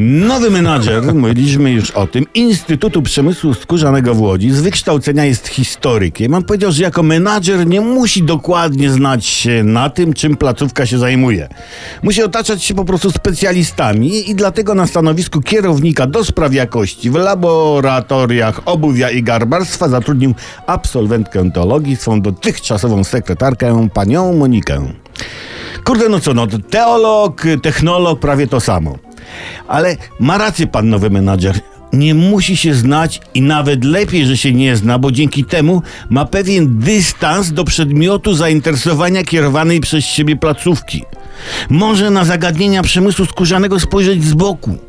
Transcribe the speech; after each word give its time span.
Nowy 0.00 0.50
menadżer, 0.50 1.14
mówiliśmy 1.14 1.72
już 1.72 1.90
o 1.90 2.06
tym, 2.06 2.24
Instytutu 2.34 3.02
Przemysłu 3.02 3.54
Skórzanego 3.54 4.14
w 4.14 4.20
Łodzi 4.20 4.50
z 4.50 4.60
wykształcenia 4.60 5.24
jest 5.24 5.48
historykiem. 5.48 6.34
On 6.34 6.44
powiedział, 6.44 6.72
że 6.72 6.82
jako 6.82 7.02
menadżer 7.02 7.66
nie 7.66 7.80
musi 7.80 8.22
dokładnie 8.22 8.90
znać 8.90 9.26
się 9.26 9.64
na 9.64 9.90
tym, 9.90 10.12
czym 10.12 10.36
placówka 10.36 10.86
się 10.86 10.98
zajmuje. 10.98 11.48
Musi 12.02 12.22
otaczać 12.22 12.62
się 12.62 12.74
po 12.74 12.84
prostu 12.84 13.10
specjalistami 13.10 14.30
i 14.30 14.34
dlatego 14.34 14.74
na 14.74 14.86
stanowisku 14.86 15.40
kierownika 15.40 16.06
do 16.06 16.24
spraw 16.24 16.54
jakości 16.54 17.10
w 17.10 17.14
laboratoriach 17.14 18.60
obuwia 18.64 19.10
i 19.10 19.22
garbarstwa 19.22 19.88
zatrudnił 19.88 20.34
absolwentkę 20.66 21.50
teologii, 21.50 21.96
swą 21.96 22.20
dotychczasową 22.20 23.04
sekretarkę, 23.04 23.88
panią 23.94 24.32
Monikę. 24.32 24.92
Kurde, 25.84 26.08
no 26.08 26.20
co, 26.20 26.34
no 26.34 26.46
teolog, 26.70 27.42
technolog, 27.62 28.20
prawie 28.20 28.46
to 28.46 28.60
samo. 28.60 29.07
Ale 29.68 29.96
ma 30.20 30.38
rację 30.38 30.66
pan 30.66 30.88
nowy 30.88 31.10
menadżer. 31.10 31.60
Nie 31.92 32.14
musi 32.14 32.56
się 32.56 32.74
znać 32.74 33.20
i 33.34 33.42
nawet 33.42 33.84
lepiej, 33.84 34.26
że 34.26 34.36
się 34.36 34.52
nie 34.52 34.76
zna, 34.76 34.98
bo 34.98 35.12
dzięki 35.12 35.44
temu 35.44 35.82
ma 36.10 36.24
pewien 36.24 36.78
dystans 36.78 37.52
do 37.52 37.64
przedmiotu 37.64 38.34
zainteresowania 38.34 39.24
kierowanej 39.24 39.80
przez 39.80 40.04
siebie 40.04 40.36
placówki. 40.36 41.04
Może 41.70 42.10
na 42.10 42.24
zagadnienia 42.24 42.82
przemysłu 42.82 43.26
skórzanego 43.26 43.80
spojrzeć 43.80 44.24
z 44.24 44.34
boku. 44.34 44.87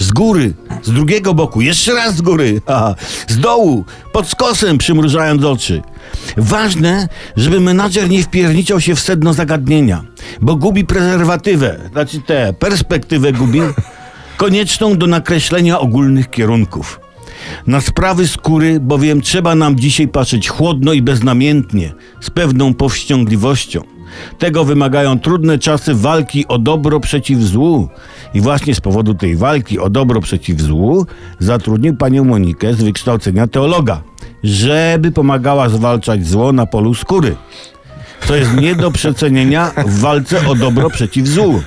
Z 0.00 0.12
góry, 0.12 0.54
z 0.82 0.90
drugiego 0.92 1.34
boku, 1.34 1.60
jeszcze 1.60 1.94
raz 1.94 2.16
z 2.16 2.20
góry, 2.20 2.60
z 3.28 3.38
dołu, 3.38 3.84
pod 4.12 4.28
skosem 4.28 4.78
przymrużając 4.78 5.44
oczy. 5.44 5.82
Ważne, 6.36 7.08
żeby 7.36 7.60
menadżer 7.60 8.10
nie 8.10 8.22
wpierniczał 8.22 8.80
się 8.80 8.94
w 8.94 9.00
sedno 9.00 9.32
zagadnienia, 9.34 10.04
bo 10.40 10.56
gubi 10.56 10.84
prezerwatywę, 10.84 11.80
znaczy 11.92 12.20
tę 12.20 12.54
perspektywę 12.58 13.32
gubi, 13.32 13.60
konieczną 14.36 14.98
do 14.98 15.06
nakreślenia 15.06 15.80
ogólnych 15.80 16.30
kierunków. 16.30 17.00
Na 17.66 17.80
sprawy 17.80 18.28
skóry 18.28 18.80
bowiem 18.80 19.20
trzeba 19.20 19.54
nam 19.54 19.78
dzisiaj 19.78 20.08
patrzeć 20.08 20.48
chłodno 20.48 20.92
i 20.92 21.02
beznamiętnie, 21.02 21.92
z 22.20 22.30
pewną 22.30 22.74
powściągliwością. 22.74 23.99
Tego 24.38 24.64
wymagają 24.64 25.18
trudne 25.18 25.58
czasy 25.58 25.94
walki 25.94 26.48
o 26.48 26.58
dobro 26.58 27.00
przeciw 27.00 27.40
złu. 27.40 27.88
I 28.34 28.40
właśnie 28.40 28.74
z 28.74 28.80
powodu 28.80 29.14
tej 29.14 29.36
walki 29.36 29.78
o 29.78 29.90
dobro 29.90 30.20
przeciw 30.20 30.60
złu 30.60 31.06
zatrudnił 31.38 31.96
panią 31.96 32.24
Monikę 32.24 32.74
z 32.74 32.82
wykształcenia 32.82 33.46
teologa, 33.46 34.02
żeby 34.44 35.12
pomagała 35.12 35.68
zwalczać 35.68 36.26
zło 36.26 36.52
na 36.52 36.66
polu 36.66 36.94
skóry. 36.94 37.36
To 38.26 38.36
jest 38.36 38.54
nie 38.54 38.74
do 38.74 38.90
przecenienia 38.90 39.70
w 39.86 40.00
walce 40.00 40.46
o 40.46 40.54
dobro 40.54 40.90
przeciw 40.90 41.26
złu. 41.26 41.62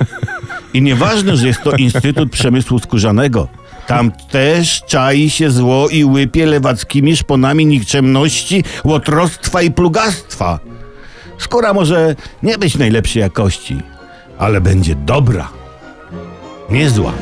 I 0.74 0.82
nieważne, 0.82 1.38
że 1.38 1.48
jest 1.48 1.62
to 1.64 1.72
Instytut 1.72 2.32
Przemysłu 2.32 2.80
Skórzanego. 2.80 3.48
Tam 3.88 4.12
też 4.32 4.82
czai 4.88 5.30
się 5.30 5.52
zło 5.52 5.90
i 5.90 6.06
łypie 6.06 6.46
lewackimi 6.46 7.18
szponami 7.18 7.66
nikczemności, 7.66 8.64
łotrostwa 8.84 9.62
i 9.62 9.72
plugastwa. 9.72 10.60
Skóra 11.44 11.74
może 11.74 12.16
nie 12.44 12.58
być 12.58 12.78
najlepszej 12.78 13.22
jakości, 13.22 13.82
ale 14.38 14.62
będzie 14.62 14.96
dobra, 14.96 15.50
nie 16.70 16.90
zła. 16.90 17.14